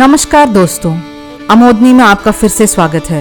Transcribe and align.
नमस्कार 0.00 0.48
दोस्तों, 0.48 0.90
अमोदनी 1.50 1.92
में 1.92 2.04
आपका 2.04 2.30
फिर 2.30 2.50
से 2.50 2.66
स्वागत 2.66 3.04
है। 3.10 3.20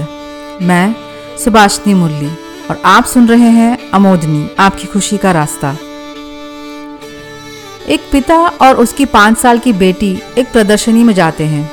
मैं 0.61 0.95
सुभाषनी 1.43 1.93
मुरली 1.93 2.29
और 2.69 2.82
आप 2.85 3.05
सुन 3.05 3.27
रहे 3.27 3.50
हैं 3.50 3.92
अमोदनी, 3.92 4.50
आपकी 4.59 4.88
खुशी 4.88 5.17
का 5.17 5.32
रास्ता। 5.32 5.72
एक 7.90 8.09
पिता 8.11 8.38
और 8.61 8.75
उसकी 8.75 9.05
पाँच 9.05 9.38
साल 9.38 9.59
की 9.59 9.73
बेटी 9.73 10.11
एक 10.38 10.51
प्रदर्शनी 10.51 11.03
में 11.03 11.13
जाते 11.13 11.43
हैं। 11.43 11.69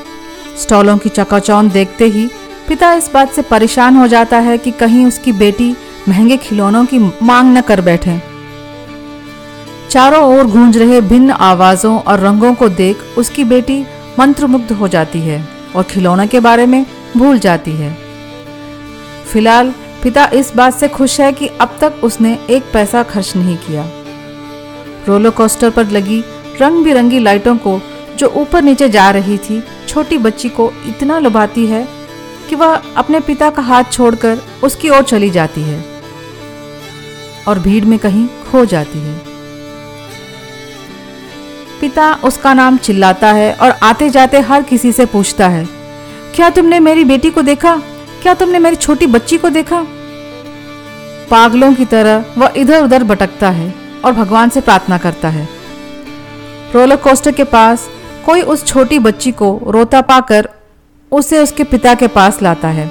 स्टॉलों 0.59 0.97
की 0.99 1.09
चकाचौंध 1.09 1.73
देखते 1.73 2.05
ही 2.05 2.27
पिता 2.69 2.93
इस 2.93 3.11
बात 3.15 3.33
से 3.33 3.43
परेशान 3.43 3.97
हो 3.97 4.07
जाता 4.07 4.39
है 4.39 4.59
कि 4.59 4.71
कहीं 4.71 5.07
उसकी 5.07 5.33
बेटी 5.33 5.75
महँगे 6.09 6.37
खिलौनों 6.37 6.85
की 6.85 6.99
मांग 7.23 7.57
न 7.57 7.61
कर 7.61 7.81
बैठे। 7.81 8.19
चारों 9.91 10.23
ओर 10.37 10.47
गूंज 10.47 10.79
रहे 10.79 11.01
भिन्न 11.01 11.31
आवाजों 11.31 11.99
और 11.99 12.21
रंगों 12.21 12.55
को 12.55 12.69
देख 12.69 13.19
उसकी 13.19 13.45
बेटी 13.45 13.85
मंत्रमुग्ध 14.19 14.73
हो 14.73 14.89
जाती 14.89 15.21
है 15.21 15.49
और 15.77 15.83
खिलौनों 15.83 16.27
के 16.27 16.41
बारे 16.41 16.67
में 16.67 16.85
भूल 17.17 17.39
जाती 17.39 17.71
है। 17.71 17.97
फ़िलहाल, 19.33 19.75
पिता 20.03 20.25
इस 20.27 20.55
बात 20.57 20.75
से 20.75 20.89
खुश 20.89 21.21
है 21.21 21.33
कि 21.33 21.47
अब 21.47 21.77
तक 21.81 22.01
उसने 22.05 22.39
एक 22.51 22.63
पैसा 22.73 23.03
खर्च 23.03 23.37
नहीं 23.37 23.57
किया। 23.57 23.87
रोलर 25.09 25.31
कोस्टर 25.31 25.71
पर 25.71 25.91
लगी 25.91 26.23
रंग 26.61 26.85
बिरंगी 26.85 27.19
लाइटों 27.19 27.57
को, 27.57 27.81
जो 28.17 28.29
ऊपर 28.29 28.63
नीचे 28.63 28.89
जा 28.89 29.11
रही 29.11 29.39
थी, 29.39 29.63
छोटी 29.89 30.19
बच्ची 30.19 30.49
को 30.49 30.73
इतना 30.87 31.19
लुभाती 31.19 31.67
है 31.67 31.87
कि 32.49 32.57
वह 32.57 32.75
अपने 32.97 33.21
पिता 33.21 33.51
का 33.51 33.63
हाथ 33.63 33.85
छोड़कर 33.93 34.39
उसकी 34.65 34.89
ओर 34.89 35.03
चली 35.03 35.31
जाती 35.31 35.63
है 35.63 35.85
और 37.49 37.59
भीड़ 37.59 37.85
में 37.85 37.99
कहीं 37.99 38.27
खो 38.51 38.65
जाती 38.65 38.99
है। 38.99 39.32
पिता 41.83 42.13
उसका 42.25 42.53
नाम 42.55 42.77
चिल्लाता 42.79 43.31
है 43.33 43.53
और 43.55 43.71
आते 43.83 44.09
जाते 44.11 44.41
हर 44.41 44.63
किसी 44.63 44.93
से 44.93 45.07
पूछता 45.07 45.49
है, 45.49 45.65
क्या 46.35 46.51
तुमने 46.51 46.79
मेरी 46.81 47.05
बेटी 47.05 47.31
को 47.31 47.43
देखा? 47.43 47.77
क्या 48.23 48.35
तुमने 48.35 48.59
मेरी 48.59 48.77
छोटी 48.77 49.07
बच्ची 49.07 49.39
को 49.39 49.49
देखा? 49.51 49.81
पागलों 51.31 51.73
की 51.75 51.85
तरह 51.85 52.25
वह 52.39 52.53
इधर 52.57 52.85
उधर 52.85 53.05
भटकता 53.05 53.51
है 53.51 53.75
और 54.05 54.13
भगवान 54.13 54.49
से 54.49 54.61
प्रार्थना 54.61 54.99
करता 54.99 55.29
है। 55.29 55.49
रोलर 56.75 56.97
कोस्टर 56.99 57.33
के 57.33 57.45
पास 57.45 57.89
कोई 58.27 58.43
उस 58.43 58.65
छोटी 58.67 58.99
बच्ची 58.99 59.33
को 59.33 59.59
रोता 59.67 60.01
पाकर 60.03 60.49
उसे 61.13 61.39
उसके 61.39 61.65
पिता 61.65 61.95
के 61.95 62.07
पास 62.09 62.43
लाता 62.43 62.69
है। 62.69 62.91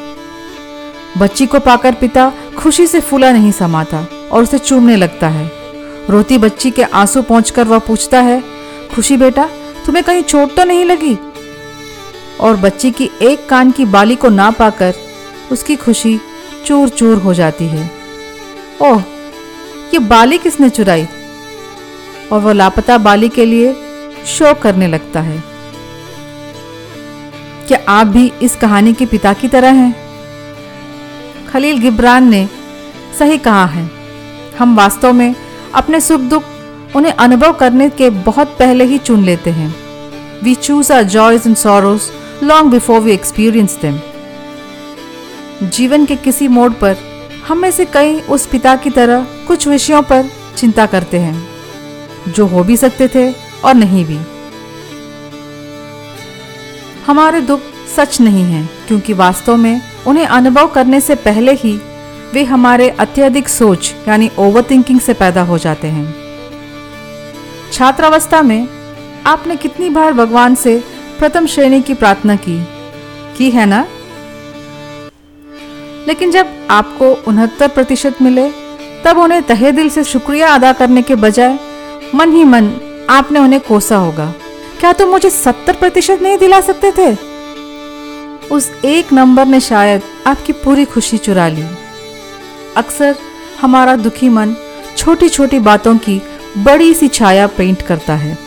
बच्ची 1.18 1.46
को 1.46 1.60
पाकर 1.60 1.94
पिता 1.94 2.32
खुशी 2.58 2.88
से 2.88 3.00
फूला 3.00 3.32
नहीं 3.32 3.52
समाता 3.52 4.06
और 4.32 4.44
उसे 4.44 4.58
चूमने 4.60 4.96
लगता 4.96 5.28
है। 5.30 5.50
रोती 6.10 6.38
बच्ची 6.38 6.72
के 6.72 6.84
आँसू 6.84 7.22
पहुंचकर 7.22 7.68
वह 7.68 7.80
पूछता 7.80 8.22
है 8.22 8.42
खुशी 8.96 9.18
बेटा, 9.18 9.50
तुम्हें 9.86 10.06
कहीं 10.06 10.24
चोट 10.24 10.56
तो 10.56 10.64
नहीं 10.64 10.86
लगी? 10.86 11.18
और 12.40 12.56
बच्ची 12.56 12.92
की 12.92 13.10
एक 13.22 13.50
कान 13.50 13.72
की 13.72 13.86
बाली 13.86 14.16
को 14.16 14.30
ना 14.30 14.52
पाकर 14.52 14.94
उसकी 15.52 15.76
खुशी 15.76 16.20
चूर 16.66 16.90
चूर 16.90 17.18
हो 17.18 17.34
जाती 17.34 17.66
है। 17.66 17.92
ओह, 18.82 19.02
ये 19.94 20.00
बाली 20.00 20.38
किसने 20.38 20.70
चुराई? 20.70 21.08
और 22.32 22.40
वह 22.40 22.54
लापता 22.54 22.98
बाली 22.98 23.30
के 23.30 23.46
लिए 23.46 23.74
शोक 24.28 24.60
करने 24.60 24.88
लगता 24.88 25.20
है। 25.20 25.44
क्या 27.68 27.80
आप 27.88 28.08
भी 28.08 28.34
इस 28.42 28.56
कहानी 28.56 28.94
के 28.94 29.06
पिता 29.06 29.34
की 29.34 29.48
तरह 29.48 29.72
हैं? 29.72 29.96
खलील 31.54 31.78
गिब्रान 31.78 32.30
ने 32.30 32.50
सही 33.20 33.38
कहा 33.38 33.66
है। 33.66 33.92
हम 34.60 34.76
वास्तव 34.76 35.14
में 35.14 35.36
अपने 35.76 36.02
सुख 36.02 36.22
दुख 36.22 36.44
उन्हें 36.96 37.14
अनुभव 37.14 37.54
करने 37.54 37.90
के 37.90 38.10
बहुत 38.10 38.56
पहले 38.60 38.84
ही 38.84 38.98
चुन 38.98 39.24
लेते 39.24 39.50
हैं। 39.50 39.74
We 40.44 40.56
choose 40.56 40.94
our 40.94 41.04
joys 41.04 41.48
and 41.48 41.56
sorrows 41.56 42.10
long 42.44 42.72
before 42.72 43.00
we 43.00 43.12
experience 43.12 43.78
them 43.82 44.00
जीवन 45.70 46.06
के 46.06 46.16
किसी 46.16 46.48
मोड़ 46.48 46.72
पर 46.74 46.98
हम 47.48 47.58
में 47.58 47.72
से 47.72 47.86
कई 47.86 48.20
उस 48.30 48.46
पिता 48.46 48.76
की 48.76 48.90
तरह 48.90 49.26
कुछ 49.48 49.68
विषयों 49.68 50.02
पर 50.02 50.30
चिंता 50.58 50.86
करते 50.86 51.20
हैं, 51.20 51.48
जो 52.28 52.46
हो 52.46 52.64
भी 52.64 52.78
सकते 52.78 53.08
थे 53.08 53.32
और 53.66 53.74
नहीं 53.74 54.06
भी। 54.06 54.20
हमारे 57.08 57.42
दुख 57.42 57.62
सच 57.96 58.20
नहीं 58.22 58.44
हैं, 58.44 58.70
क्योंकि 58.88 59.14
वास्तव 59.14 59.56
में 59.58 59.82
उन्हें 60.08 60.26
अनुभव 60.26 60.68
करने 60.68 61.02
से 61.02 61.16
पहले 61.16 61.54
ही 61.54 61.80
वे 62.34 62.44
हमारे 62.44 62.90
अत्यधिक 62.90 63.50
सोच, 63.50 63.94
यानी 64.08 64.30
ओवर 64.40 64.64
थिंकिंग 64.72 65.00
से 65.00 65.14
पैदा 65.14 65.42
हो 65.42 65.58
जाते 65.58 65.88
हैं। 65.88 66.31
छात्रावस्था 67.72 68.42
में 68.42 68.68
आपने 69.26 69.56
कितनी 69.56 69.90
बार 69.90 70.14
भगवान 70.14 70.56
से 70.56 70.84
प्रथम 71.20 71.48
श्रेणी 71.48 71.82
की 71.82 71.94
प्रार्थना 71.94 72.36
की? 72.36 72.68
की 73.38 73.50
है 73.50 73.66
ना? 73.66 73.88
लेकिन 76.08 76.32
जब 76.32 76.68
आपको 76.70 77.24
उनहत्तर 77.28 77.68
प्रतिशत 77.68 78.16
मिले, 78.22 78.52
तब 79.06 79.18
उन्हें 79.18 79.44
तहे 79.44 79.72
दिल 79.72 79.90
से 79.90 80.04
शुक्रिया 80.04 80.54
अदा 80.54 80.74
करने 80.74 81.02
के 81.02 81.16
बजाय 81.16 81.60
मन 82.16 82.32
ही 82.32 82.44
मन 82.44 82.74
आपने 83.10 83.40
उन्हें 83.40 83.62
कोसा 83.62 83.96
होगा। 83.96 84.34
क्या 84.80 84.94
तुम 84.94 85.08
तो 85.08 85.12
मुझे 85.12 85.30
सत्तर 85.30 85.76
प्रतिशत 85.76 86.20
नहीं 86.22 86.38
दिला 86.38 86.62
सकते 86.62 86.92
थे? 86.92 87.18
उस 88.52 88.72
एक 88.86 89.14
नंबर 89.14 89.46
ने 89.46 89.60
शायद 89.60 90.02
आपकी 90.28 90.54
पूरी 90.54 90.86
खुशी 90.86 91.18
चुरा 91.18 91.48
ली। 91.48 91.66
अक्सर 92.78 93.16
हमारा 93.62 93.96
दुखी 93.96 94.30
मन 94.30 94.56
छोटी 94.98 95.30
छोटी 95.30 95.60
बातों 95.60 95.98
की 95.98 96.22
बड़ी 96.58 96.94
सी 96.94 97.08
छाया 97.08 97.48
पेंट 97.48 97.82
करता 97.82 98.14
है। 98.14 98.38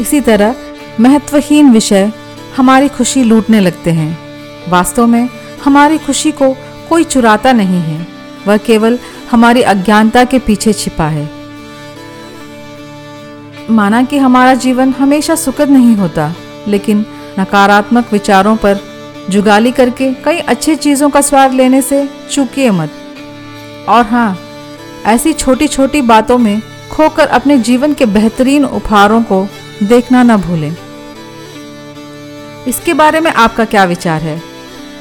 इसी 0.00 0.20
तरह 0.20 0.54
महत्वहीन 1.00 1.70
विषय 1.70 2.12
हमारी 2.56 2.88
खुशी 2.88 3.22
लूटने 3.22 3.60
लगते 3.60 3.90
हैं। 3.90 4.18
वास्तव 4.68 5.06
में 5.06 5.28
हमारी 5.64 5.98
खुशी 5.98 6.32
को 6.32 6.52
कोई 6.88 7.04
चुराता 7.04 7.52
नहीं 7.52 7.80
है, 7.80 8.06
वह 8.46 8.56
केवल 8.56 8.98
हमारी 9.30 9.62
अज्ञानता 9.62 10.24
के 10.24 10.38
पीछे 10.38 10.72
छिपा 10.72 11.08
है। 11.08 11.28
माना 13.70 14.02
कि 14.02 14.18
हमारा 14.18 14.54
जीवन 14.54 14.92
हमेशा 14.92 15.34
सुखद 15.34 15.70
नहीं 15.70 15.94
होता, 15.96 16.34
लेकिन 16.68 17.04
नकारात्मक 17.38 18.12
विचारों 18.12 18.56
पर 18.56 18.80
जुगाली 19.30 19.72
करके 19.72 20.12
कई 20.14 20.38
अच्छी 20.38 20.76
चीज़ों 20.76 21.10
का 21.10 21.20
स्वाद 21.20 21.52
लेने 21.52 21.82
से 21.82 22.08
चूकिए 22.32 22.70
मत। 22.70 22.90
और 23.88 24.04
हाँ 24.04 24.38
ऐसी 25.08 25.32
छोटी 25.32 25.66
छोटी 25.68 26.00
बातों 26.02 26.36
में 26.38 26.60
खोकर 26.90 27.26
अपने 27.28 27.56
जीवन 27.58 27.94
के 27.94 28.06
बेहतरीन 28.08 28.64
उपहारों 28.64 29.22
को 29.22 29.46
देखना 29.82 30.22
न 30.22 30.36
भूलें। 30.36 30.74
इसके 32.68 32.94
बारे 32.94 33.20
में 33.20 33.30
आपका 33.32 33.64
क्या 33.64 33.84
विचार 33.84 34.20
है? 34.22 34.40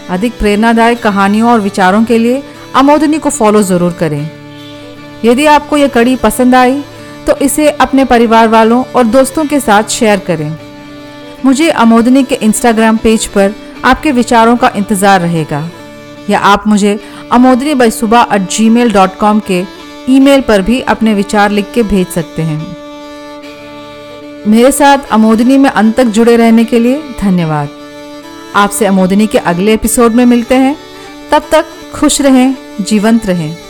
अधिक 0.10 0.38
प्रेरणादायक 0.40 1.02
कहानियों 1.04 1.50
और 1.52 1.60
विचारों 1.62 2.04
के 2.04 2.18
लिए 2.18 2.44
अमोदनी 2.76 3.20
को 3.20 3.30
फॉलो 3.30 3.62
ज़रूर 3.64 3.94
करें। 3.94 4.30
यदि 5.26 5.46
आपको 5.48 5.78
ये 5.78 5.88
कड़ी 5.90 6.16
पसंद 6.16 6.56
आई 6.56 6.82
तो 7.28 7.36
इसे 7.42 7.70
अपने 7.70 8.06
परिवार 8.06 8.48
वालों 8.48 8.84
और 8.96 9.04
दोस्तों 9.08 9.46
के 9.46 9.60
साथ 9.60 9.90
शेयर 9.92 10.20
करें। 10.28 10.52
मुझे 11.46 11.70
अमोदनी 11.70 12.24
के 12.24 12.36
इंस्टाग्राम 12.42 12.98
पेज 12.98 13.26
पर 13.28 13.54
आपके 13.86 14.12
विचारों 14.12 14.56
का 14.58 14.72
इंतज़ार 14.76 15.22
रहेगा। 15.22 15.70
या 16.30 16.40
आप 16.46 16.68
मुझे 16.68 17.00
अमोदनी 17.32 17.74
बाई 17.76 17.92
सुबह 17.92 18.28
at 18.34 18.50
ji 18.52 18.70
mail 18.70 18.92
dot 18.94 19.18
com 19.18 19.40
के 19.48 19.64
ईमेल 20.10 20.42
पर 20.42 20.62
भी 20.62 20.82
अपने 20.82 21.14
विचार 21.14 21.52
लिख 21.52 21.72
के 21.74 21.84
भेज 21.84 22.08
सकते 22.08 22.42
हैं। 22.42 22.78
मेरे 24.48 24.72
साथ 24.72 24.98
अमोदनी 25.12 25.58
में 25.58 25.70
अंत 25.70 25.96
तक 25.96 26.04
जुड़े 26.04 26.38
रहने 26.38 26.64
के 26.64 26.80
लिए 26.80 27.04
धन्यवाद। 27.22 27.70
आपसे 28.56 28.86
अमोदनी 28.86 29.28
के 29.28 29.38
अगले 29.38 29.74
एपिसोड 29.74 30.14
में 30.14 30.26
मिलते 30.26 30.56
हैं। 30.56 30.78
तब 31.32 31.44
तक 31.52 31.66
खुश 31.94 32.22
रहें, 32.22 32.56
जीवंत 32.82 33.26
रहें। 33.26 33.67